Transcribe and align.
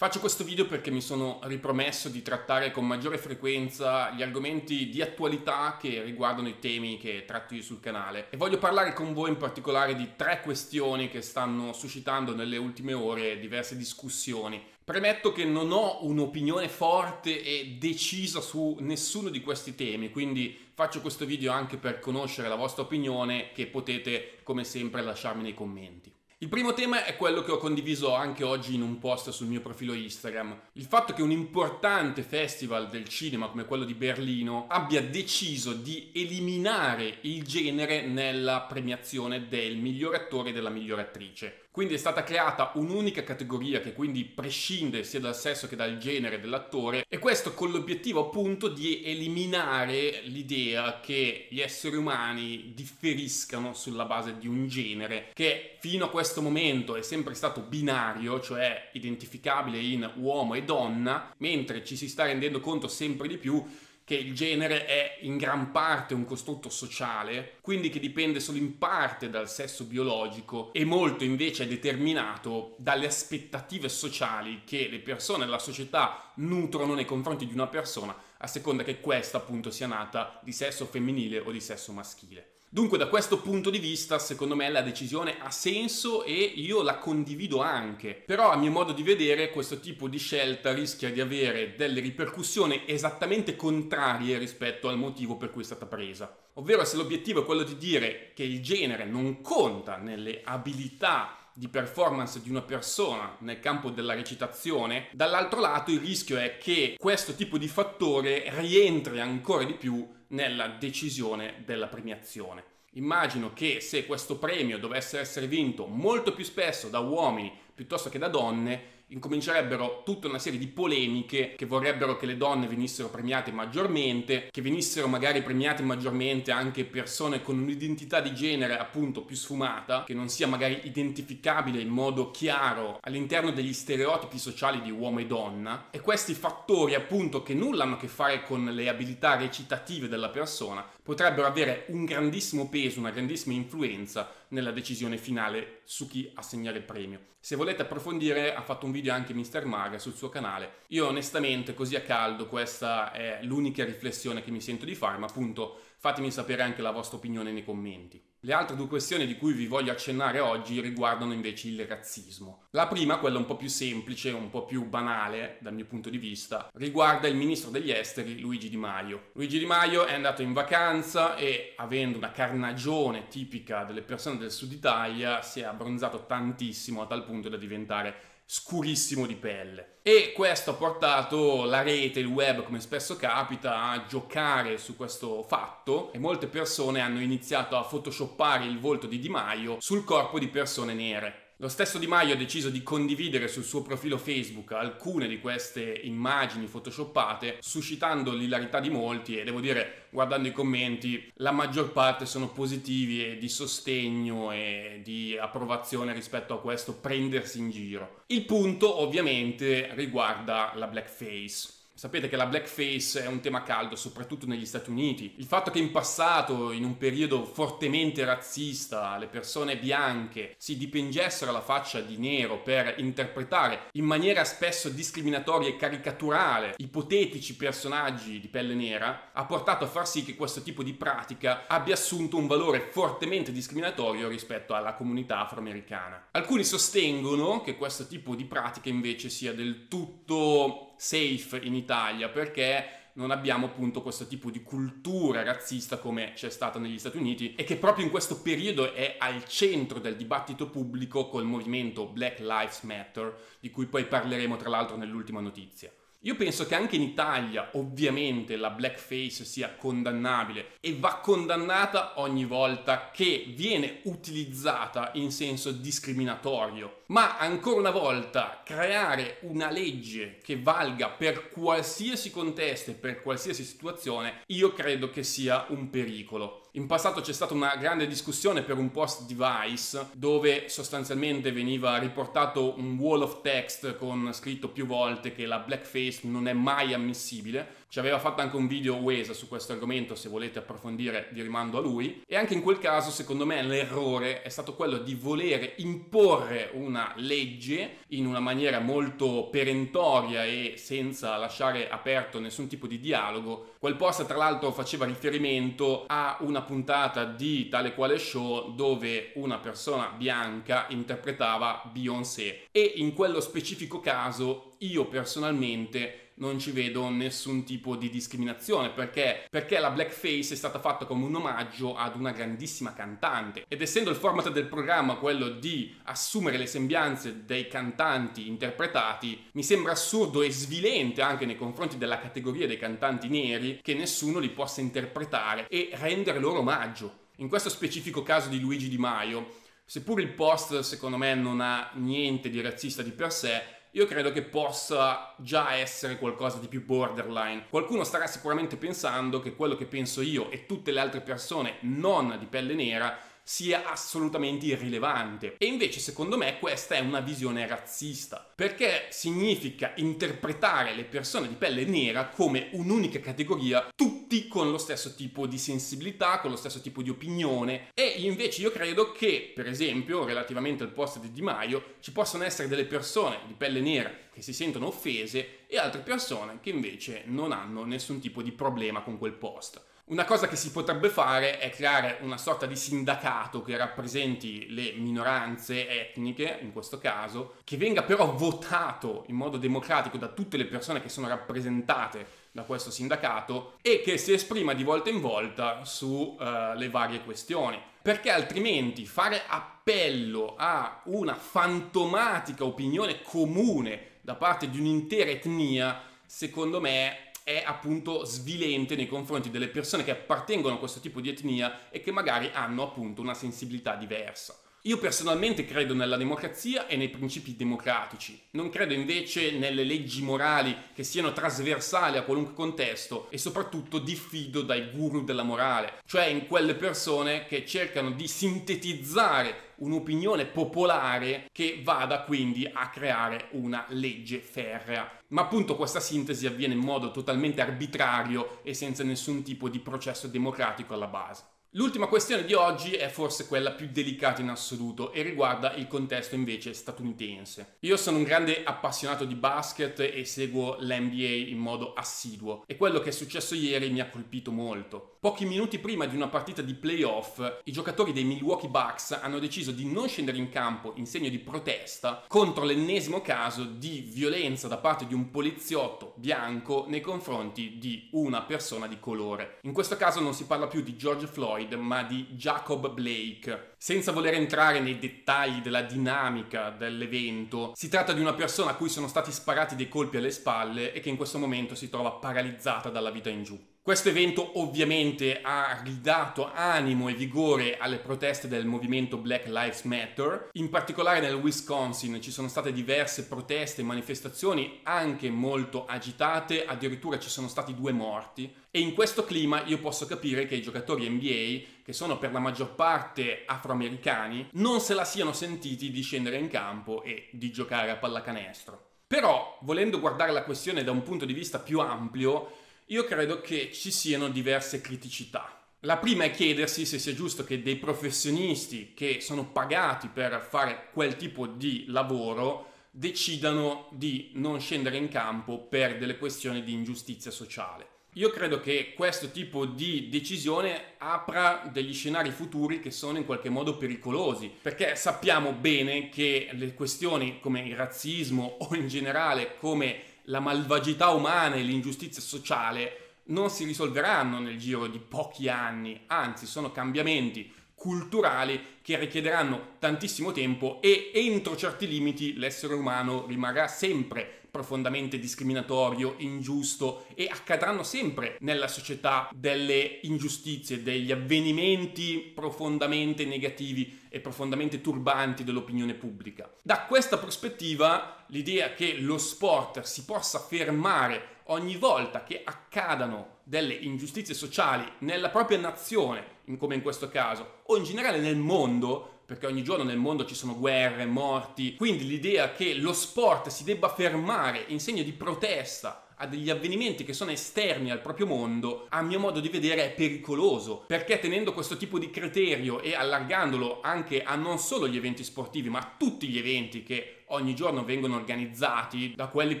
Faccio 0.00 0.20
questo 0.20 0.44
video 0.44 0.64
perché 0.64 0.90
mi 0.90 1.02
sono 1.02 1.40
ripromesso 1.42 2.08
di 2.08 2.22
trattare 2.22 2.70
con 2.70 2.86
maggiore 2.86 3.18
frequenza 3.18 4.10
gli 4.12 4.22
argomenti 4.22 4.88
di 4.88 5.02
attualità 5.02 5.76
che 5.78 6.02
riguardano 6.02 6.48
i 6.48 6.58
temi 6.58 6.96
che 6.96 7.26
tratto 7.26 7.54
io 7.54 7.60
sul 7.60 7.80
canale 7.80 8.30
e 8.30 8.38
voglio 8.38 8.56
parlare 8.56 8.94
con 8.94 9.12
voi 9.12 9.28
in 9.28 9.36
particolare 9.36 9.94
di 9.94 10.12
tre 10.16 10.40
questioni 10.40 11.10
che 11.10 11.20
stanno 11.20 11.74
suscitando 11.74 12.34
nelle 12.34 12.56
ultime 12.56 12.94
ore 12.94 13.38
diverse 13.38 13.76
discussioni. 13.76 14.64
Premetto 14.82 15.32
che 15.32 15.44
non 15.44 15.70
ho 15.70 16.02
un'opinione 16.06 16.70
forte 16.70 17.42
e 17.42 17.76
decisa 17.78 18.40
su 18.40 18.78
nessuno 18.80 19.28
di 19.28 19.42
questi 19.42 19.74
temi, 19.74 20.08
quindi 20.08 20.58
faccio 20.72 21.02
questo 21.02 21.26
video 21.26 21.52
anche 21.52 21.76
per 21.76 21.98
conoscere 21.98 22.48
la 22.48 22.56
vostra 22.56 22.84
opinione 22.84 23.52
che 23.52 23.66
potete 23.66 24.38
come 24.44 24.64
sempre 24.64 25.02
lasciarmi 25.02 25.42
nei 25.42 25.52
commenti. 25.52 26.10
Il 26.42 26.48
primo 26.48 26.72
tema 26.72 27.04
è 27.04 27.16
quello 27.16 27.42
che 27.42 27.50
ho 27.50 27.58
condiviso 27.58 28.14
anche 28.14 28.44
oggi 28.44 28.74
in 28.74 28.80
un 28.80 28.98
post 28.98 29.28
sul 29.28 29.46
mio 29.46 29.60
profilo 29.60 29.92
Instagram. 29.92 30.58
Il 30.72 30.86
fatto 30.86 31.12
che 31.12 31.20
un 31.20 31.30
importante 31.30 32.22
festival 32.22 32.88
del 32.88 33.06
cinema 33.08 33.48
come 33.48 33.66
quello 33.66 33.84
di 33.84 33.92
Berlino 33.92 34.64
abbia 34.66 35.02
deciso 35.02 35.74
di 35.74 36.10
eliminare 36.14 37.18
il 37.22 37.42
genere 37.44 38.06
nella 38.06 38.62
premiazione 38.62 39.48
del 39.48 39.76
miglior 39.76 40.14
attore 40.14 40.48
e 40.48 40.52
della 40.54 40.70
migliore 40.70 41.02
attrice. 41.02 41.59
Quindi 41.80 41.96
è 41.96 42.02
stata 42.02 42.24
creata 42.24 42.72
un'unica 42.74 43.24
categoria 43.24 43.80
che 43.80 43.94
quindi 43.94 44.26
prescinde 44.26 45.02
sia 45.02 45.18
dal 45.18 45.34
sesso 45.34 45.66
che 45.66 45.76
dal 45.76 45.96
genere 45.96 46.38
dell'attore 46.38 47.06
e 47.08 47.18
questo 47.18 47.54
con 47.54 47.70
l'obiettivo 47.70 48.26
appunto 48.26 48.68
di 48.68 49.02
eliminare 49.02 50.20
l'idea 50.24 51.00
che 51.00 51.46
gli 51.48 51.58
esseri 51.58 51.96
umani 51.96 52.72
differiscano 52.74 53.72
sulla 53.72 54.04
base 54.04 54.36
di 54.36 54.46
un 54.46 54.68
genere 54.68 55.30
che 55.32 55.76
fino 55.78 56.04
a 56.04 56.10
questo 56.10 56.42
momento 56.42 56.96
è 56.96 57.02
sempre 57.02 57.32
stato 57.32 57.62
binario, 57.62 58.42
cioè 58.42 58.90
identificabile 58.92 59.78
in 59.78 60.10
uomo 60.16 60.52
e 60.56 60.64
donna, 60.64 61.32
mentre 61.38 61.82
ci 61.82 61.96
si 61.96 62.10
sta 62.10 62.24
rendendo 62.24 62.60
conto 62.60 62.88
sempre 62.88 63.26
di 63.26 63.38
più 63.38 63.64
che 64.10 64.16
il 64.16 64.34
genere 64.34 64.86
è 64.86 65.18
in 65.20 65.36
gran 65.36 65.70
parte 65.70 66.14
un 66.14 66.24
costrutto 66.24 66.68
sociale, 66.68 67.58
quindi 67.60 67.90
che 67.90 68.00
dipende 68.00 68.40
solo 68.40 68.58
in 68.58 68.76
parte 68.76 69.30
dal 69.30 69.48
sesso 69.48 69.84
biologico 69.84 70.72
e 70.72 70.84
molto 70.84 71.22
invece 71.22 71.62
è 71.62 71.68
determinato 71.68 72.74
dalle 72.78 73.06
aspettative 73.06 73.88
sociali 73.88 74.62
che 74.64 74.88
le 74.88 74.98
persone 74.98 75.44
della 75.44 75.60
società 75.60 76.32
nutrono 76.38 76.94
nei 76.94 77.04
confronti 77.04 77.46
di 77.46 77.54
una 77.54 77.68
persona, 77.68 78.12
a 78.38 78.48
seconda 78.48 78.82
che 78.82 78.98
questa 78.98 79.36
appunto 79.36 79.70
sia 79.70 79.86
nata 79.86 80.40
di 80.42 80.50
sesso 80.50 80.86
femminile 80.86 81.38
o 81.38 81.52
di 81.52 81.60
sesso 81.60 81.92
maschile. 81.92 82.54
Dunque 82.72 82.98
da 82.98 83.08
questo 83.08 83.40
punto 83.40 83.68
di 83.68 83.80
vista 83.80 84.20
secondo 84.20 84.54
me 84.54 84.68
la 84.70 84.80
decisione 84.80 85.38
ha 85.40 85.50
senso 85.50 86.22
e 86.22 86.34
io 86.34 86.82
la 86.82 86.98
condivido 86.98 87.60
anche, 87.60 88.14
però 88.14 88.52
a 88.52 88.56
mio 88.56 88.70
modo 88.70 88.92
di 88.92 89.02
vedere 89.02 89.50
questo 89.50 89.80
tipo 89.80 90.06
di 90.06 90.18
scelta 90.18 90.72
rischia 90.72 91.10
di 91.10 91.20
avere 91.20 91.74
delle 91.74 91.98
ripercussioni 91.98 92.82
esattamente 92.86 93.56
contrarie 93.56 94.38
rispetto 94.38 94.88
al 94.88 94.98
motivo 94.98 95.36
per 95.36 95.50
cui 95.50 95.62
è 95.62 95.64
stata 95.64 95.86
presa. 95.86 96.32
Ovvero 96.54 96.84
se 96.84 96.96
l'obiettivo 96.96 97.42
è 97.42 97.44
quello 97.44 97.64
di 97.64 97.76
dire 97.76 98.30
che 98.36 98.44
il 98.44 98.62
genere 98.62 99.04
non 99.04 99.40
conta 99.40 99.96
nelle 99.96 100.40
abilità 100.44 101.38
di 101.52 101.66
performance 101.66 102.40
di 102.40 102.50
una 102.50 102.62
persona 102.62 103.34
nel 103.40 103.58
campo 103.58 103.90
della 103.90 104.14
recitazione, 104.14 105.08
dall'altro 105.10 105.58
lato 105.58 105.90
il 105.90 105.98
rischio 105.98 106.36
è 106.36 106.56
che 106.56 106.94
questo 106.96 107.34
tipo 107.34 107.58
di 107.58 107.66
fattore 107.66 108.44
rientri 108.54 109.18
ancora 109.18 109.64
di 109.64 109.74
più 109.74 110.18
nella 110.30 110.68
decisione 110.68 111.62
della 111.64 111.86
premiazione. 111.86 112.64
Immagino 112.94 113.52
che 113.52 113.80
se 113.80 114.06
questo 114.06 114.36
premio 114.36 114.78
dovesse 114.78 115.18
essere 115.18 115.46
vinto 115.46 115.86
molto 115.86 116.34
più 116.34 116.44
spesso 116.44 116.88
da 116.88 116.98
uomini 116.98 117.52
piuttosto 117.74 118.08
che 118.08 118.18
da 118.18 118.28
donne, 118.28 118.98
incomincerebbero 119.10 120.02
tutta 120.04 120.28
una 120.28 120.38
serie 120.38 120.58
di 120.58 120.66
polemiche 120.66 121.54
che 121.56 121.66
vorrebbero 121.66 122.16
che 122.16 122.26
le 122.26 122.36
donne 122.36 122.66
venissero 122.66 123.08
premiate 123.08 123.50
maggiormente, 123.52 124.48
che 124.50 124.62
venissero 124.62 125.08
magari 125.08 125.42
premiate 125.42 125.82
maggiormente 125.82 126.50
anche 126.50 126.84
persone 126.84 127.42
con 127.42 127.58
un'identità 127.58 128.20
di 128.20 128.34
genere 128.34 128.78
appunto 128.78 129.22
più 129.22 129.36
sfumata, 129.36 130.04
che 130.04 130.14
non 130.14 130.28
sia 130.28 130.46
magari 130.46 130.80
identificabile 130.84 131.80
in 131.80 131.88
modo 131.88 132.30
chiaro 132.30 132.98
all'interno 133.02 133.50
degli 133.50 133.72
stereotipi 133.72 134.38
sociali 134.38 134.80
di 134.80 134.90
uomo 134.90 135.18
e 135.18 135.26
donna. 135.26 135.86
E 135.90 136.00
questi 136.00 136.34
fattori 136.34 136.94
appunto 136.94 137.42
che 137.42 137.54
nulla 137.54 137.84
hanno 137.84 137.94
a 137.94 137.98
che 137.98 138.08
fare 138.08 138.42
con 138.44 138.64
le 138.64 138.88
abilità 138.88 139.36
recitative 139.36 140.08
della 140.08 140.28
persona 140.28 140.84
potrebbero 141.02 141.46
avere 141.46 141.84
un 141.88 142.04
grandissimo 142.04 142.68
peso, 142.68 142.98
una 142.98 143.10
grandissima 143.10 143.54
influenza 143.54 144.32
nella 144.48 144.70
decisione 144.70 145.16
finale 145.16 145.80
su 145.84 146.08
chi 146.08 146.30
assegnare 146.34 146.78
il 146.78 146.84
premio. 146.84 147.20
Se 147.40 147.56
volete 147.56 147.82
approfondire 147.82 148.54
ha 148.54 148.62
fatto 148.62 148.86
un 148.86 148.92
video 148.92 149.14
anche 149.14 149.34
Mr. 149.34 149.64
Maga 149.64 149.98
sul 149.98 150.14
suo 150.14 150.28
canale. 150.28 150.80
Io 150.88 151.06
onestamente 151.06 151.74
così 151.74 151.96
a 151.96 152.02
caldo 152.02 152.46
questa 152.46 153.12
è 153.12 153.40
l'unica 153.42 153.84
riflessione 153.84 154.42
che 154.42 154.50
mi 154.50 154.60
sento 154.60 154.84
di 154.84 154.94
fare, 154.94 155.18
ma 155.18 155.26
appunto 155.26 155.80
fatemi 155.96 156.30
sapere 156.30 156.62
anche 156.62 156.82
la 156.82 156.90
vostra 156.90 157.16
opinione 157.16 157.50
nei 157.50 157.64
commenti. 157.64 158.22
Le 158.42 158.54
altre 158.54 158.74
due 158.74 158.86
questioni 158.86 159.26
di 159.26 159.36
cui 159.36 159.52
vi 159.52 159.66
voglio 159.66 159.92
accennare 159.92 160.40
oggi 160.40 160.80
riguardano 160.80 161.34
invece 161.34 161.68
il 161.68 161.84
razzismo. 161.84 162.68
La 162.70 162.86
prima, 162.86 163.18
quella 163.18 163.36
un 163.36 163.44
po' 163.44 163.58
più 163.58 163.68
semplice, 163.68 164.30
un 164.30 164.48
po' 164.48 164.64
più 164.64 164.88
banale 164.88 165.58
dal 165.60 165.74
mio 165.74 165.84
punto 165.84 166.08
di 166.08 166.16
vista, 166.16 166.70
riguarda 166.72 167.28
il 167.28 167.36
ministro 167.36 167.70
degli 167.70 167.90
esteri 167.90 168.40
Luigi 168.40 168.70
Di 168.70 168.78
Maio. 168.78 169.28
Luigi 169.34 169.58
Di 169.58 169.66
Maio 169.66 170.06
è 170.06 170.14
andato 170.14 170.40
in 170.40 170.54
vacanza 170.54 171.36
e 171.36 171.74
avendo 171.76 172.16
una 172.16 172.32
carnagione 172.32 173.28
tipica 173.28 173.84
delle 173.84 174.00
persone 174.00 174.38
del 174.38 174.50
sud 174.50 174.72
Italia 174.72 175.42
si 175.42 175.60
è 175.60 175.64
abbronzato 175.64 176.24
tantissimo 176.24 177.02
a 177.02 177.06
tal 177.06 177.26
punto 177.26 177.50
da 177.50 177.58
diventare 177.58 178.39
scurissimo 178.52 179.26
di 179.26 179.36
pelle. 179.36 179.98
E 180.02 180.32
questo 180.34 180.70
ha 180.70 180.74
portato 180.74 181.62
la 181.66 181.82
rete, 181.82 182.18
il 182.18 182.26
web, 182.26 182.64
come 182.64 182.80
spesso 182.80 183.14
capita, 183.14 183.90
a 183.90 184.06
giocare 184.06 184.76
su 184.76 184.96
questo 184.96 185.44
fatto 185.44 186.12
e 186.12 186.18
molte 186.18 186.48
persone 186.48 186.98
hanno 186.98 187.20
iniziato 187.20 187.76
a 187.76 187.84
photoshoppare 187.84 188.64
il 188.64 188.80
volto 188.80 189.06
di 189.06 189.20
Di 189.20 189.28
Maio 189.28 189.76
sul 189.78 190.02
corpo 190.02 190.40
di 190.40 190.48
persone 190.48 190.94
nere. 190.94 191.39
Lo 191.60 191.68
stesso 191.68 191.98
Di 191.98 192.06
Maio 192.06 192.32
ha 192.32 192.38
deciso 192.38 192.70
di 192.70 192.82
condividere 192.82 193.46
sul 193.46 193.64
suo 193.64 193.82
profilo 193.82 194.16
Facebook 194.16 194.72
alcune 194.72 195.28
di 195.28 195.40
queste 195.40 195.82
immagini 196.04 196.64
photoshoppate, 196.64 197.58
suscitando 197.60 198.32
l'ilarità 198.32 198.80
di 198.80 198.88
molti 198.88 199.36
e 199.36 199.44
devo 199.44 199.60
dire, 199.60 200.06
guardando 200.08 200.48
i 200.48 200.52
commenti, 200.52 201.30
la 201.34 201.50
maggior 201.50 201.92
parte 201.92 202.24
sono 202.24 202.48
positivi 202.48 203.26
e 203.26 203.36
di 203.36 203.50
sostegno 203.50 204.52
e 204.52 205.02
di 205.04 205.36
approvazione 205.38 206.14
rispetto 206.14 206.54
a 206.54 206.60
questo 206.60 206.94
prendersi 206.94 207.58
in 207.58 207.68
giro. 207.68 208.22
Il 208.28 208.46
punto 208.46 208.98
ovviamente 208.98 209.90
riguarda 209.92 210.72
la 210.76 210.86
blackface. 210.86 211.79
Sapete 212.00 212.30
che 212.30 212.36
la 212.36 212.46
blackface 212.46 213.24
è 213.24 213.26
un 213.26 213.40
tema 213.40 213.62
caldo, 213.62 213.94
soprattutto 213.94 214.46
negli 214.46 214.64
Stati 214.64 214.88
Uniti. 214.88 215.34
Il 215.36 215.44
fatto 215.44 215.70
che 215.70 215.80
in 215.80 215.90
passato, 215.90 216.72
in 216.72 216.82
un 216.82 216.96
periodo 216.96 217.44
fortemente 217.44 218.24
razzista, 218.24 219.18
le 219.18 219.26
persone 219.26 219.76
bianche 219.76 220.54
si 220.56 220.78
dipingessero 220.78 221.52
la 221.52 221.60
faccia 221.60 222.00
di 222.00 222.16
nero 222.16 222.62
per 222.62 222.94
interpretare 222.96 223.88
in 223.92 224.06
maniera 224.06 224.44
spesso 224.44 224.88
discriminatoria 224.88 225.68
e 225.68 225.76
caricaturale 225.76 226.72
ipotetici 226.78 227.54
personaggi 227.56 228.40
di 228.40 228.48
pelle 228.48 228.72
nera, 228.72 229.28
ha 229.34 229.44
portato 229.44 229.84
a 229.84 229.88
far 229.88 230.08
sì 230.08 230.24
che 230.24 230.36
questo 230.36 230.62
tipo 230.62 230.82
di 230.82 230.94
pratica 230.94 231.66
abbia 231.66 231.92
assunto 231.92 232.38
un 232.38 232.46
valore 232.46 232.88
fortemente 232.90 233.52
discriminatorio 233.52 234.26
rispetto 234.26 234.72
alla 234.72 234.94
comunità 234.94 235.40
afroamericana. 235.40 236.28
Alcuni 236.30 236.64
sostengono 236.64 237.60
che 237.60 237.76
questo 237.76 238.06
tipo 238.06 238.34
di 238.34 238.46
pratica 238.46 238.88
invece 238.88 239.28
sia 239.28 239.52
del 239.52 239.86
tutto 239.86 240.86
safe 241.00 241.58
in 241.62 241.74
Italia 241.74 242.28
perché 242.28 243.12
non 243.14 243.30
abbiamo 243.30 243.66
appunto 243.66 244.02
questo 244.02 244.26
tipo 244.26 244.50
di 244.50 244.62
cultura 244.62 245.42
razzista 245.42 245.96
come 245.96 246.34
c'è 246.34 246.50
stata 246.50 246.78
negli 246.78 246.98
Stati 246.98 247.16
Uniti 247.16 247.54
e 247.54 247.64
che 247.64 247.76
proprio 247.76 248.04
in 248.04 248.10
questo 248.10 248.42
periodo 248.42 248.92
è 248.92 249.16
al 249.18 249.46
centro 249.46 249.98
del 249.98 250.16
dibattito 250.16 250.68
pubblico 250.68 251.28
col 251.28 251.44
movimento 251.44 252.06
Black 252.06 252.40
Lives 252.40 252.82
Matter, 252.82 253.34
di 253.60 253.70
cui 253.70 253.86
poi 253.86 254.04
parleremo 254.04 254.56
tra 254.56 254.68
l'altro 254.68 254.96
nell'ultima 254.96 255.40
notizia. 255.40 255.90
Io 256.24 256.36
penso 256.36 256.66
che 256.66 256.74
anche 256.74 256.96
in 256.96 257.02
Italia 257.02 257.70
ovviamente 257.72 258.56
la 258.56 258.68
blackface 258.68 259.42
sia 259.46 259.74
condannabile 259.74 260.72
e 260.78 260.94
va 260.98 261.16
condannata 261.16 262.20
ogni 262.20 262.44
volta 262.44 263.10
che 263.10 263.46
viene 263.56 264.00
utilizzata 264.02 265.12
in 265.14 265.30
senso 265.30 265.72
discriminatorio. 265.72 267.04
Ma 267.06 267.38
ancora 267.38 267.78
una 267.78 267.90
volta 267.90 268.60
creare 268.62 269.38
una 269.42 269.70
legge 269.70 270.38
che 270.42 270.60
valga 270.60 271.08
per 271.08 271.48
qualsiasi 271.48 272.30
contesto 272.30 272.90
e 272.90 272.94
per 272.94 273.22
qualsiasi 273.22 273.64
situazione, 273.64 274.42
io 274.48 274.74
credo 274.74 275.08
che 275.08 275.22
sia 275.22 275.64
un 275.70 275.88
pericolo. 275.88 276.68
In 276.74 276.86
passato 276.86 277.20
c'è 277.20 277.32
stata 277.32 277.52
una 277.52 277.74
grande 277.74 278.06
discussione 278.06 278.62
per 278.62 278.78
un 278.78 278.92
post 278.92 279.26
di 279.26 279.34
Vice 279.36 280.10
dove 280.12 280.68
sostanzialmente 280.68 281.50
veniva 281.50 281.98
riportato 281.98 282.78
un 282.78 282.96
wall 282.96 283.22
of 283.22 283.40
text 283.40 283.96
con 283.96 284.32
scritto 284.32 284.68
più 284.68 284.86
volte 284.86 285.32
che 285.32 285.46
la 285.46 285.58
blackface 285.58 286.20
non 286.28 286.46
è 286.46 286.52
mai 286.52 286.94
ammissibile 286.94 287.79
ci 287.90 287.98
aveva 287.98 288.20
fatto 288.20 288.40
anche 288.40 288.54
un 288.54 288.68
video 288.68 288.94
Wesa 288.94 289.32
su 289.32 289.48
questo 289.48 289.72
argomento, 289.72 290.14
se 290.14 290.28
volete 290.28 290.60
approfondire 290.60 291.28
vi 291.32 291.42
rimando 291.42 291.78
a 291.78 291.80
lui. 291.80 292.22
E 292.24 292.36
anche 292.36 292.54
in 292.54 292.62
quel 292.62 292.78
caso, 292.78 293.10
secondo 293.10 293.44
me, 293.44 293.60
l'errore 293.64 294.42
è 294.42 294.48
stato 294.48 294.76
quello 294.76 294.98
di 294.98 295.16
volere 295.16 295.74
imporre 295.78 296.70
una 296.74 297.12
legge 297.16 297.96
in 298.10 298.26
una 298.26 298.38
maniera 298.38 298.78
molto 298.78 299.48
perentoria 299.50 300.44
e 300.44 300.74
senza 300.76 301.36
lasciare 301.36 301.90
aperto 301.90 302.38
nessun 302.38 302.68
tipo 302.68 302.86
di 302.86 303.00
dialogo. 303.00 303.72
Quel 303.80 303.96
post, 303.96 304.24
tra 304.24 304.36
l'altro, 304.36 304.70
faceva 304.70 305.04
riferimento 305.04 306.04
a 306.06 306.36
una 306.42 306.62
puntata 306.62 307.24
di 307.24 307.68
tale 307.68 307.94
quale 307.94 308.18
show 308.18 308.72
dove 308.72 309.32
una 309.34 309.58
persona 309.58 310.14
bianca 310.16 310.86
interpretava 310.90 311.82
Beyoncé. 311.92 312.68
E 312.70 312.92
in 312.96 313.14
quello 313.14 313.40
specifico 313.40 313.98
caso, 313.98 314.74
io 314.78 315.06
personalmente 315.06 316.29
non 316.40 316.58
ci 316.58 316.72
vedo 316.72 317.08
nessun 317.08 317.64
tipo 317.64 317.96
di 317.96 318.10
discriminazione 318.10 318.90
perché, 318.90 319.46
perché 319.48 319.78
la 319.78 319.90
blackface 319.90 320.52
è 320.52 320.56
stata 320.56 320.80
fatta 320.80 321.04
come 321.04 321.24
un 321.24 321.36
omaggio 321.36 321.96
ad 321.96 322.16
una 322.16 322.32
grandissima 322.32 322.92
cantante. 322.92 323.64
Ed 323.68 323.80
essendo 323.80 324.10
il 324.10 324.16
format 324.16 324.50
del 324.50 324.66
programma 324.66 325.16
quello 325.16 325.48
di 325.48 325.94
assumere 326.04 326.56
le 326.58 326.66
sembianze 326.66 327.44
dei 327.44 327.68
cantanti 327.68 328.48
interpretati 328.48 329.48
mi 329.52 329.62
sembra 329.62 329.92
assurdo 329.92 330.42
e 330.42 330.50
svilente 330.50 331.22
anche 331.22 331.46
nei 331.46 331.56
confronti 331.56 331.98
della 331.98 332.18
categoria 332.18 332.66
dei 332.66 332.78
cantanti 332.78 333.28
neri 333.28 333.80
che 333.82 333.94
nessuno 333.94 334.38
li 334.38 334.50
possa 334.50 334.80
interpretare 334.80 335.66
e 335.68 335.90
rendere 335.94 336.38
loro 336.38 336.60
omaggio. 336.60 337.28
In 337.36 337.48
questo 337.48 337.70
specifico 337.70 338.22
caso 338.22 338.48
di 338.48 338.60
Luigi 338.60 338.88
Di 338.88 338.98
Maio 338.98 339.58
seppur 339.84 340.20
il 340.20 340.28
post 340.28 340.80
secondo 340.80 341.16
me 341.16 341.34
non 341.34 341.60
ha 341.60 341.90
niente 341.94 342.48
di 342.48 342.60
razzista 342.60 343.02
di 343.02 343.10
per 343.10 343.32
sé 343.32 343.78
io 343.92 344.06
credo 344.06 344.30
che 344.30 344.42
possa 344.42 345.34
già 345.38 345.74
essere 345.74 346.16
qualcosa 346.16 346.58
di 346.58 346.68
più 346.68 346.84
borderline. 346.84 347.66
Qualcuno 347.68 348.04
starà 348.04 348.28
sicuramente 348.28 348.76
pensando 348.76 349.40
che 349.40 349.56
quello 349.56 349.74
che 349.74 349.86
penso 349.86 350.20
io 350.20 350.48
e 350.50 350.66
tutte 350.66 350.92
le 350.92 351.00
altre 351.00 351.20
persone 351.20 351.78
non 351.80 352.36
di 352.38 352.46
pelle 352.46 352.74
nera 352.74 353.18
sia 353.50 353.90
assolutamente 353.90 354.66
irrilevante. 354.66 355.56
E 355.58 355.66
invece 355.66 355.98
secondo 355.98 356.36
me 356.36 356.60
questa 356.60 356.94
è 356.94 357.00
una 357.00 357.18
visione 357.18 357.66
razzista, 357.66 358.48
perché 358.54 359.08
significa 359.10 359.92
interpretare 359.96 360.94
le 360.94 361.02
persone 361.02 361.48
di 361.48 361.56
pelle 361.56 361.84
nera 361.84 362.28
come 362.28 362.68
un'unica 362.74 363.18
categoria, 363.18 363.88
tutti 363.92 364.46
con 364.46 364.70
lo 364.70 364.78
stesso 364.78 365.16
tipo 365.16 365.48
di 365.48 365.58
sensibilità, 365.58 366.38
con 366.38 366.52
lo 366.52 366.56
stesso 366.56 366.80
tipo 366.80 367.02
di 367.02 367.10
opinione. 367.10 367.88
E 367.92 368.04
invece 368.18 368.62
io 368.62 368.70
credo 368.70 369.10
che, 369.10 369.50
per 369.52 369.66
esempio, 369.66 370.24
relativamente 370.24 370.84
al 370.84 370.92
post 370.92 371.18
di 371.18 371.32
Di 371.32 371.42
Maio, 371.42 371.94
ci 371.98 372.12
possono 372.12 372.44
essere 372.44 372.68
delle 372.68 372.84
persone 372.84 373.40
di 373.48 373.54
pelle 373.54 373.80
nera 373.80 374.12
che 374.32 374.42
si 374.42 374.52
sentono 374.52 374.86
offese 374.86 375.66
e 375.66 375.76
altre 375.76 376.02
persone 376.02 376.60
che 376.60 376.70
invece 376.70 377.24
non 377.26 377.50
hanno 377.50 377.84
nessun 377.84 378.20
tipo 378.20 378.42
di 378.42 378.52
problema 378.52 379.02
con 379.02 379.18
quel 379.18 379.32
post. 379.32 379.88
Una 380.10 380.24
cosa 380.24 380.48
che 380.48 380.56
si 380.56 380.72
potrebbe 380.72 381.08
fare 381.08 381.60
è 381.60 381.70
creare 381.70 382.18
una 382.22 382.36
sorta 382.36 382.66
di 382.66 382.74
sindacato 382.74 383.62
che 383.62 383.76
rappresenti 383.76 384.66
le 384.70 384.94
minoranze 384.96 385.88
etniche, 385.88 386.58
in 386.62 386.72
questo 386.72 386.98
caso, 386.98 387.54
che 387.62 387.76
venga 387.76 388.02
però 388.02 388.34
votato 388.34 389.22
in 389.28 389.36
modo 389.36 389.56
democratico 389.56 390.16
da 390.16 390.26
tutte 390.26 390.56
le 390.56 390.64
persone 390.64 391.00
che 391.00 391.08
sono 391.08 391.28
rappresentate 391.28 392.26
da 392.50 392.64
questo 392.64 392.90
sindacato 392.90 393.74
e 393.82 394.02
che 394.02 394.18
si 394.18 394.32
esprima 394.32 394.74
di 394.74 394.82
volta 394.82 395.10
in 395.10 395.20
volta 395.20 395.84
sulle 395.84 396.86
uh, 396.86 396.90
varie 396.90 397.22
questioni. 397.22 397.80
Perché 398.02 398.32
altrimenti 398.32 399.06
fare 399.06 399.42
appello 399.46 400.56
a 400.58 401.02
una 401.04 401.36
fantomatica 401.36 402.64
opinione 402.64 403.22
comune 403.22 404.18
da 404.22 404.34
parte 404.34 404.68
di 404.68 404.80
un'intera 404.80 405.30
etnia, 405.30 406.02
secondo 406.26 406.80
me 406.80 407.29
è 407.44 407.62
appunto 407.64 408.24
svilente 408.24 408.96
nei 408.96 409.08
confronti 409.08 409.50
delle 409.50 409.68
persone 409.68 410.04
che 410.04 410.12
appartengono 410.12 410.74
a 410.74 410.78
questo 410.78 411.00
tipo 411.00 411.20
di 411.20 411.28
etnia 411.28 411.90
e 411.90 412.00
che 412.00 412.12
magari 412.12 412.50
hanno 412.52 412.82
appunto 412.82 413.20
una 413.20 413.34
sensibilità 413.34 413.94
diversa. 413.96 414.58
Io 414.84 414.96
personalmente 414.96 415.66
credo 415.66 415.92
nella 415.92 416.16
democrazia 416.16 416.86
e 416.86 416.96
nei 416.96 417.10
principi 417.10 417.54
democratici, 417.54 418.40
non 418.52 418.70
credo 418.70 418.94
invece 418.94 419.50
nelle 419.50 419.84
leggi 419.84 420.22
morali 420.22 420.74
che 420.94 421.04
siano 421.04 421.34
trasversali 421.34 422.16
a 422.16 422.22
qualunque 422.22 422.54
contesto 422.54 423.30
e 423.30 423.36
soprattutto 423.36 423.98
diffido 423.98 424.62
dai 424.62 424.90
guru 424.90 425.22
della 425.22 425.42
morale, 425.42 426.00
cioè 426.06 426.24
in 426.24 426.46
quelle 426.46 426.74
persone 426.76 427.44
che 427.44 427.66
cercano 427.66 428.10
di 428.12 428.26
sintetizzare 428.26 429.69
un'opinione 429.80 430.46
popolare 430.46 431.48
che 431.52 431.80
vada 431.84 432.22
quindi 432.22 432.68
a 432.72 432.88
creare 432.88 433.48
una 433.52 433.84
legge 433.90 434.38
ferrea. 434.38 435.10
Ma 435.28 435.42
appunto 435.42 435.76
questa 435.76 436.00
sintesi 436.00 436.46
avviene 436.46 436.74
in 436.74 436.80
modo 436.80 437.10
totalmente 437.10 437.60
arbitrario 437.60 438.62
e 438.62 438.74
senza 438.74 439.04
nessun 439.04 439.42
tipo 439.42 439.68
di 439.68 439.78
processo 439.78 440.26
democratico 440.26 440.94
alla 440.94 441.06
base. 441.06 441.44
L'ultima 441.74 442.08
questione 442.08 442.44
di 442.44 442.52
oggi 442.52 442.94
è 442.94 443.06
forse 443.06 443.46
quella 443.46 443.70
più 443.70 443.90
delicata 443.92 444.40
in 444.40 444.48
assoluto 444.48 445.12
e 445.12 445.22
riguarda 445.22 445.72
il 445.74 445.86
contesto 445.86 446.34
invece 446.34 446.74
statunitense. 446.74 447.76
Io 447.82 447.96
sono 447.96 448.16
un 448.16 448.24
grande 448.24 448.64
appassionato 448.64 449.24
di 449.24 449.36
basket 449.36 450.00
e 450.00 450.24
seguo 450.24 450.78
l'NBA 450.80 451.48
in 451.48 451.58
modo 451.58 451.92
assiduo 451.92 452.64
e 452.66 452.76
quello 452.76 452.98
che 452.98 453.10
è 453.10 453.12
successo 453.12 453.54
ieri 453.54 453.88
mi 453.90 454.00
ha 454.00 454.10
colpito 454.10 454.50
molto. 454.50 455.18
Pochi 455.20 455.44
minuti 455.44 455.78
prima 455.78 456.06
di 456.06 456.16
una 456.16 456.28
partita 456.28 456.62
di 456.62 456.74
playoff, 456.74 457.60
i 457.64 457.72
giocatori 457.72 458.12
dei 458.12 458.24
Milwaukee 458.24 458.70
Bucks 458.70 459.12
hanno 459.12 459.38
deciso 459.38 459.70
di 459.70 459.84
non 459.84 460.08
scendere 460.08 460.38
in 460.38 460.48
campo 460.48 460.94
in 460.96 461.06
segno 461.06 461.28
di 461.28 461.38
protesta 461.38 462.24
contro 462.26 462.64
l'ennesimo 462.64 463.20
caso 463.20 463.64
di 463.64 464.10
violenza 464.12 464.66
da 464.66 464.78
parte 464.78 465.06
di 465.06 465.12
un 465.12 465.30
poliziotto 465.30 466.14
bianco 466.16 466.86
nei 466.88 467.02
confronti 467.02 467.76
di 467.78 468.08
una 468.12 468.42
persona 468.42 468.88
di 468.88 468.98
colore. 468.98 469.58
In 469.64 469.72
questo 469.72 469.96
caso 469.98 470.20
non 470.20 470.32
si 470.32 470.46
parla 470.46 470.68
più 470.68 470.80
di 470.80 470.96
George 470.96 471.26
Floyd, 471.26 471.58
Floyd, 471.60 471.74
ma 471.74 472.02
di 472.02 472.26
Jacob 472.30 472.88
Blake. 472.92 473.69
Senza 473.82 474.12
voler 474.12 474.34
entrare 474.34 474.78
nei 474.78 474.98
dettagli 474.98 475.62
della 475.62 475.80
dinamica 475.80 476.68
dell'evento, 476.68 477.72
si 477.74 477.88
tratta 477.88 478.12
di 478.12 478.20
una 478.20 478.34
persona 478.34 478.72
a 478.72 478.74
cui 478.74 478.90
sono 478.90 479.08
stati 479.08 479.32
sparati 479.32 479.74
dei 479.74 479.88
colpi 479.88 480.18
alle 480.18 480.32
spalle 480.32 480.92
e 480.92 481.00
che 481.00 481.08
in 481.08 481.16
questo 481.16 481.38
momento 481.38 481.74
si 481.74 481.88
trova 481.88 482.10
paralizzata 482.10 482.90
dalla 482.90 483.10
vita 483.10 483.30
in 483.30 483.42
giù. 483.42 483.58
Questo 483.82 484.10
evento 484.10 484.60
ovviamente 484.60 485.40
ha 485.40 485.80
ridato 485.82 486.52
animo 486.52 487.08
e 487.08 487.14
vigore 487.14 487.78
alle 487.78 487.96
proteste 487.96 488.46
del 488.46 488.66
movimento 488.66 489.16
Black 489.16 489.46
Lives 489.46 489.84
Matter, 489.84 490.50
in 490.52 490.68
particolare 490.68 491.20
nel 491.20 491.32
Wisconsin 491.32 492.20
ci 492.20 492.30
sono 492.30 492.48
state 492.48 492.74
diverse 492.74 493.26
proteste 493.26 493.80
e 493.80 493.84
manifestazioni 493.84 494.80
anche 494.82 495.30
molto 495.30 495.86
agitate, 495.86 496.66
addirittura 496.66 497.18
ci 497.18 497.30
sono 497.30 497.48
stati 497.48 497.74
due 497.74 497.92
morti 497.92 498.52
e 498.70 498.80
in 498.80 498.92
questo 498.92 499.24
clima 499.24 499.64
io 499.64 499.78
posso 499.78 500.04
capire 500.04 500.46
che 500.46 500.54
i 500.54 500.62
giocatori 500.62 501.08
NBA, 501.08 501.79
che 501.84 501.92
sono 501.92 502.18
per 502.18 502.32
la 502.32 502.38
maggior 502.38 502.74
parte 502.74 503.44
afroamericani, 503.46 504.48
non 504.52 504.80
se 504.80 504.94
la 504.94 505.04
siano 505.04 505.32
sentiti 505.32 505.90
di 505.90 506.02
scendere 506.02 506.36
in 506.36 506.48
campo 506.48 507.02
e 507.02 507.28
di 507.32 507.50
giocare 507.50 507.90
a 507.90 507.96
pallacanestro. 507.96 508.88
Però, 509.06 509.58
volendo 509.62 509.98
guardare 510.00 510.32
la 510.32 510.44
questione 510.44 510.84
da 510.84 510.92
un 510.92 511.02
punto 511.02 511.24
di 511.24 511.32
vista 511.32 511.58
più 511.58 511.80
ampio, 511.80 512.52
io 512.86 513.04
credo 513.04 513.40
che 513.40 513.70
ci 513.72 513.90
siano 513.90 514.28
diverse 514.28 514.80
criticità. 514.80 515.60
La 515.84 515.96
prima 515.96 516.24
è 516.24 516.30
chiedersi 516.30 516.84
se 516.84 516.98
sia 516.98 517.14
giusto 517.14 517.42
che 517.42 517.62
dei 517.62 517.76
professionisti 517.76 518.92
che 518.94 519.20
sono 519.20 519.46
pagati 519.46 520.08
per 520.08 520.46
fare 520.46 520.88
quel 520.92 521.16
tipo 521.16 521.46
di 521.46 521.86
lavoro 521.88 522.68
decidano 522.90 523.88
di 523.92 524.32
non 524.34 524.60
scendere 524.60 524.96
in 524.96 525.08
campo 525.08 525.58
per 525.58 525.96
delle 525.96 526.18
questioni 526.18 526.62
di 526.62 526.72
ingiustizia 526.72 527.30
sociale. 527.30 527.88
Io 528.20 528.28
credo 528.28 528.60
che 528.60 528.92
questo 528.94 529.30
tipo 529.30 529.64
di 529.64 530.10
decisione 530.10 530.96
apra 530.98 531.70
degli 531.72 531.94
scenari 531.94 532.30
futuri 532.30 532.78
che 532.78 532.90
sono 532.90 533.16
in 533.16 533.24
qualche 533.24 533.48
modo 533.48 533.78
pericolosi, 533.78 534.52
perché 534.60 534.94
sappiamo 534.94 535.52
bene 535.52 536.10
che 536.10 536.50
le 536.52 536.74
questioni 536.74 537.40
come 537.40 537.66
il 537.66 537.74
razzismo 537.74 538.58
o 538.58 538.74
in 538.74 538.88
generale 538.88 539.56
come 539.56 540.02
la 540.24 540.38
malvagità 540.38 541.08
umana 541.08 541.54
e 541.54 541.62
l'ingiustizia 541.62 542.20
sociale 542.20 543.14
non 543.28 543.48
si 543.48 543.64
risolveranno 543.64 544.38
nel 544.38 544.58
giro 544.58 544.86
di 544.86 544.98
pochi 544.98 545.48
anni, 545.48 546.02
anzi 546.08 546.44
sono 546.44 546.72
cambiamenti 546.72 547.50
culturali 547.74 548.76
che 548.82 548.98
richiederanno 548.98 549.76
tantissimo 549.78 550.32
tempo 550.32 550.82
e 550.82 551.10
entro 551.14 551.56
certi 551.56 551.88
limiti 551.88 552.36
l'essere 552.36 552.74
umano 552.74 553.24
rimarrà 553.26 553.66
sempre 553.66 554.39
profondamente 554.50 555.18
discriminatorio, 555.18 556.14
ingiusto 556.18 557.06
e 557.14 557.28
accadranno 557.30 557.82
sempre 557.82 558.36
nella 558.40 558.68
società 558.68 559.28
delle 559.32 560.00
ingiustizie, 560.02 560.82
degli 560.82 561.12
avvenimenti 561.12 562.32
profondamente 562.34 563.24
negativi 563.24 564.00
e 564.08 564.20
profondamente 564.20 564.80
turbanti 564.80 565.44
dell'opinione 565.44 565.94
pubblica. 565.94 566.50
Da 566.62 566.82
questa 566.82 567.16
prospettiva 567.16 568.24
l'idea 568.28 568.74
che 568.74 568.94
lo 568.98 569.18
sport 569.18 569.82
si 569.82 570.04
possa 570.04 570.38
fermare 570.38 571.38
ogni 571.44 571.76
volta 571.76 572.22
che 572.24 572.42
accadano 572.44 573.38
delle 573.44 573.74
ingiustizie 573.74 574.34
sociali 574.34 574.84
nella 574.98 575.30
propria 575.30 575.58
nazione, 575.58 576.38
come 576.58 576.74
in 576.74 576.82
questo 576.82 577.08
caso, 577.08 577.62
o 577.66 577.76
in 577.76 577.84
generale 577.84 578.18
nel 578.18 578.36
mondo, 578.36 579.19
perché 579.30 579.46
ogni 579.46 579.62
giorno 579.62 579.84
nel 579.84 579.96
mondo 579.96 580.24
ci 580.24 580.34
sono 580.34 580.58
guerre, 580.58 581.06
morti, 581.06 581.76
quindi 581.76 582.04
l'idea 582.04 582.50
che 582.50 582.74
lo 582.74 582.92
sport 582.92 583.46
si 583.46 583.62
debba 583.62 583.88
fermare 583.88 584.64
in 584.66 584.80
segno 584.80 585.04
di 585.04 585.12
protesta 585.12 586.04
a 586.22 586.26
degli 586.26 586.50
avvenimenti 586.50 587.04
che 587.04 587.14
sono 587.14 587.30
esterni 587.30 587.90
al 587.90 588.02
proprio 588.02 588.26
mondo, 588.26 588.86
a 588.90 589.00
mio 589.00 589.18
modo 589.18 589.40
di 589.40 589.48
vedere 589.48 589.84
è 589.84 589.90
pericoloso, 589.92 590.84
perché 590.86 591.18
tenendo 591.18 591.52
questo 591.52 591.76
tipo 591.76 591.98
di 591.98 592.10
criterio 592.10 592.80
e 592.80 592.94
allargandolo 592.94 593.80
anche 593.82 594.22
a 594.22 594.34
non 594.34 594.58
solo 594.58 594.86
gli 594.86 594.96
eventi 594.96 595.24
sportivi, 595.24 595.70
ma 595.70 595.78
a 595.78 595.94
tutti 595.96 596.28
gli 596.28 596.38
eventi 596.38 596.82
che 596.82 597.24
ogni 597.32 597.54
giorno 597.54 597.84
vengono 597.84 598.16
organizzati, 598.16 599.14
da 599.14 599.28
quelli 599.28 599.60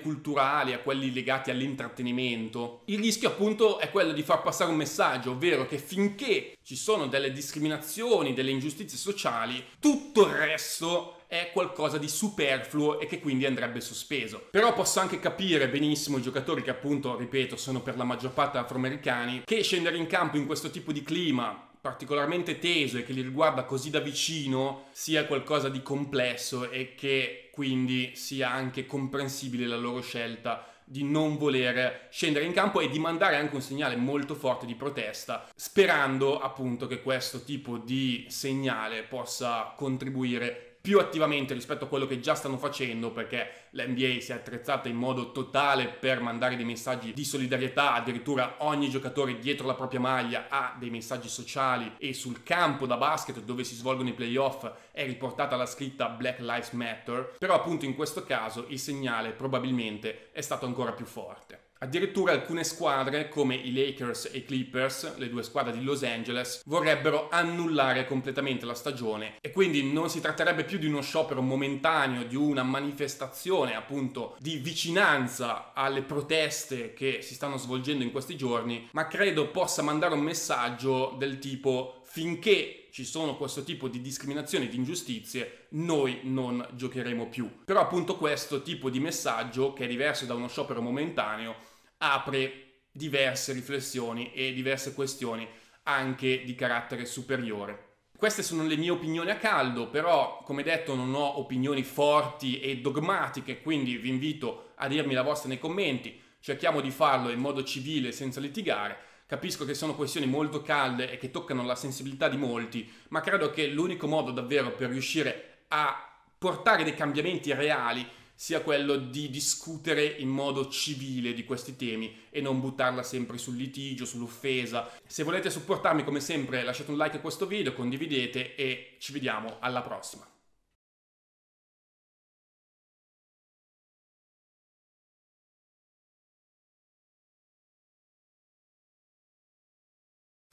culturali 0.00 0.72
a 0.72 0.80
quelli 0.80 1.12
legati 1.12 1.50
all'intrattenimento, 1.50 2.82
il 2.86 2.98
rischio 2.98 3.28
appunto 3.28 3.78
è 3.78 3.90
quello 3.90 4.12
di 4.12 4.22
far 4.22 4.42
passare 4.42 4.70
un 4.70 4.76
messaggio, 4.76 5.32
ovvero 5.32 5.66
che 5.66 5.78
finché 5.78 6.56
ci 6.62 6.76
sono 6.76 7.06
delle 7.06 7.32
discriminazioni, 7.32 8.34
delle 8.34 8.50
ingiustizie 8.50 8.98
sociali, 8.98 9.64
tutto 9.78 10.26
il 10.26 10.32
resto 10.32 11.14
è 11.30 11.50
qualcosa 11.52 11.96
di 11.96 12.08
superfluo 12.08 12.98
e 12.98 13.06
che 13.06 13.20
quindi 13.20 13.46
andrebbe 13.46 13.80
sospeso. 13.80 14.48
Però 14.50 14.72
posso 14.72 14.98
anche 14.98 15.20
capire 15.20 15.68
benissimo 15.68 16.18
i 16.18 16.22
giocatori 16.22 16.60
che 16.60 16.70
appunto, 16.70 17.16
ripeto, 17.16 17.56
sono 17.56 17.82
per 17.82 17.96
la 17.96 18.02
maggior 18.02 18.32
parte 18.32 18.58
afroamericani, 18.58 19.42
che 19.44 19.62
scendere 19.62 19.96
in 19.96 20.08
campo 20.08 20.36
in 20.36 20.46
questo 20.46 20.70
tipo 20.70 20.90
di 20.90 21.02
clima 21.02 21.68
particolarmente 21.80 22.58
teso 22.58 22.98
e 22.98 23.04
che 23.04 23.12
li 23.12 23.22
riguarda 23.22 23.62
così 23.62 23.90
da 23.90 24.00
vicino 24.00 24.86
sia 24.90 25.24
qualcosa 25.24 25.68
di 25.68 25.82
complesso 25.82 26.68
e 26.68 26.96
che 26.96 27.48
quindi 27.52 28.10
sia 28.16 28.50
anche 28.50 28.84
comprensibile 28.84 29.66
la 29.66 29.76
loro 29.76 30.00
scelta 30.02 30.66
di 30.84 31.04
non 31.04 31.36
voler 31.38 32.08
scendere 32.10 32.44
in 32.44 32.52
campo 32.52 32.80
e 32.80 32.88
di 32.88 32.98
mandare 32.98 33.36
anche 33.36 33.54
un 33.54 33.62
segnale 33.62 33.94
molto 33.94 34.34
forte 34.34 34.66
di 34.66 34.74
protesta, 34.74 35.48
sperando 35.54 36.40
appunto 36.40 36.88
che 36.88 37.00
questo 37.00 37.44
tipo 37.44 37.78
di 37.78 38.26
segnale 38.28 39.04
possa 39.04 39.72
contribuire 39.76 40.69
più 40.80 40.98
attivamente 40.98 41.54
rispetto 41.54 41.84
a 41.84 41.88
quello 41.88 42.06
che 42.06 42.20
già 42.20 42.34
stanno 42.34 42.56
facendo 42.56 43.10
perché 43.10 43.66
l'NBA 43.70 44.20
si 44.20 44.32
è 44.32 44.34
attrezzata 44.34 44.88
in 44.88 44.96
modo 44.96 45.30
totale 45.30 45.88
per 45.88 46.20
mandare 46.20 46.56
dei 46.56 46.64
messaggi 46.64 47.12
di 47.12 47.24
solidarietà, 47.24 47.92
addirittura 47.92 48.56
ogni 48.58 48.88
giocatore 48.88 49.38
dietro 49.38 49.66
la 49.66 49.74
propria 49.74 50.00
maglia 50.00 50.46
ha 50.48 50.76
dei 50.78 50.90
messaggi 50.90 51.28
sociali 51.28 51.94
e 51.98 52.14
sul 52.14 52.42
campo 52.42 52.86
da 52.86 52.96
basket 52.96 53.40
dove 53.40 53.64
si 53.64 53.74
svolgono 53.74 54.08
i 54.08 54.14
playoff 54.14 54.70
è 54.90 55.04
riportata 55.04 55.56
la 55.56 55.66
scritta 55.66 56.08
Black 56.08 56.40
Lives 56.40 56.70
Matter, 56.72 57.36
però 57.38 57.54
appunto 57.54 57.84
in 57.84 57.94
questo 57.94 58.24
caso 58.24 58.64
il 58.68 58.78
segnale 58.78 59.32
probabilmente 59.32 60.30
è 60.32 60.40
stato 60.40 60.66
ancora 60.66 60.92
più 60.92 61.04
forte. 61.04 61.68
Addirittura 61.82 62.32
alcune 62.32 62.62
squadre, 62.62 63.30
come 63.30 63.54
i 63.54 63.72
Lakers 63.72 64.28
e 64.30 64.38
i 64.38 64.44
Clippers, 64.44 65.16
le 65.16 65.30
due 65.30 65.42
squadre 65.42 65.72
di 65.72 65.82
Los 65.82 66.02
Angeles, 66.02 66.60
vorrebbero 66.66 67.30
annullare 67.30 68.04
completamente 68.04 68.66
la 68.66 68.74
stagione 68.74 69.38
e 69.40 69.50
quindi 69.50 69.90
non 69.90 70.10
si 70.10 70.20
tratterebbe 70.20 70.64
più 70.64 70.76
di 70.76 70.84
uno 70.84 71.00
sciopero 71.00 71.40
momentaneo, 71.40 72.24
di 72.24 72.36
una 72.36 72.62
manifestazione 72.64 73.74
appunto 73.74 74.36
di 74.40 74.58
vicinanza 74.58 75.72
alle 75.72 76.02
proteste 76.02 76.92
che 76.92 77.22
si 77.22 77.32
stanno 77.32 77.56
svolgendo 77.56 78.04
in 78.04 78.12
questi 78.12 78.36
giorni, 78.36 78.86
ma 78.92 79.06
credo 79.06 79.48
possa 79.48 79.80
mandare 79.80 80.12
un 80.12 80.20
messaggio 80.20 81.14
del 81.16 81.38
tipo 81.38 82.02
finché 82.02 82.88
ci 82.90 83.04
sono 83.04 83.36
questo 83.36 83.62
tipo 83.62 83.88
di 83.88 84.00
discriminazioni, 84.00 84.68
di 84.68 84.76
ingiustizie, 84.76 85.66
noi 85.70 86.20
non 86.24 86.66
giocheremo 86.74 87.28
più. 87.28 87.48
Però 87.64 87.80
appunto 87.80 88.16
questo 88.16 88.62
tipo 88.62 88.90
di 88.90 88.98
messaggio, 88.98 89.72
che 89.72 89.84
è 89.84 89.88
diverso 89.88 90.26
da 90.26 90.34
uno 90.34 90.48
sciopero 90.48 90.82
momentaneo, 90.82 91.68
apre 92.02 92.82
diverse 92.90 93.52
riflessioni 93.52 94.32
e 94.32 94.52
diverse 94.52 94.94
questioni 94.94 95.48
anche 95.84 96.44
di 96.44 96.54
carattere 96.54 97.04
superiore. 97.04 97.88
Queste 98.16 98.42
sono 98.42 98.64
le 98.64 98.76
mie 98.76 98.90
opinioni 98.90 99.30
a 99.30 99.36
caldo, 99.36 99.88
però 99.88 100.42
come 100.44 100.62
detto 100.62 100.94
non 100.94 101.14
ho 101.14 101.38
opinioni 101.38 101.82
forti 101.82 102.60
e 102.60 102.78
dogmatiche, 102.78 103.62
quindi 103.62 103.96
vi 103.96 104.10
invito 104.10 104.72
a 104.76 104.88
dirmi 104.88 105.14
la 105.14 105.22
vostra 105.22 105.48
nei 105.48 105.58
commenti, 105.58 106.20
cerchiamo 106.40 106.80
di 106.80 106.90
farlo 106.90 107.30
in 107.30 107.38
modo 107.38 107.64
civile 107.64 108.12
senza 108.12 108.40
litigare. 108.40 108.98
Capisco 109.26 109.64
che 109.64 109.74
sono 109.74 109.94
questioni 109.94 110.26
molto 110.26 110.60
calde 110.60 111.10
e 111.10 111.16
che 111.16 111.30
toccano 111.30 111.64
la 111.64 111.74
sensibilità 111.74 112.28
di 112.28 112.36
molti, 112.36 112.90
ma 113.08 113.20
credo 113.20 113.50
che 113.50 113.68
l'unico 113.68 114.06
modo 114.06 114.32
davvero 114.32 114.72
per 114.72 114.90
riuscire 114.90 115.64
a 115.68 116.06
portare 116.36 116.84
dei 116.84 116.94
cambiamenti 116.94 117.54
reali 117.54 118.06
sia 118.40 118.62
quello 118.62 118.96
di 118.96 119.28
discutere 119.28 120.02
in 120.02 120.30
modo 120.30 120.70
civile 120.70 121.34
di 121.34 121.44
questi 121.44 121.76
temi 121.76 122.28
e 122.30 122.40
non 122.40 122.58
buttarla 122.58 123.02
sempre 123.02 123.36
sul 123.36 123.54
litigio, 123.54 124.06
sull'offesa. 124.06 124.90
Se 125.06 125.24
volete 125.24 125.50
supportarmi 125.50 126.04
come 126.04 126.20
sempre 126.20 126.62
lasciate 126.62 126.90
un 126.90 126.96
like 126.96 127.18
a 127.18 127.20
questo 127.20 127.46
video, 127.46 127.74
condividete 127.74 128.54
e 128.54 128.96
ci 128.98 129.12
vediamo 129.12 129.58
alla 129.60 129.82
prossima. 129.82 130.29